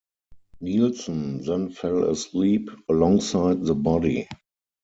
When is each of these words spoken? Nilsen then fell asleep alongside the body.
Nilsen 0.61 1.45
then 1.45 1.69
fell 1.69 2.09
asleep 2.09 2.71
alongside 2.89 3.63
the 3.63 3.75
body. 3.75 4.27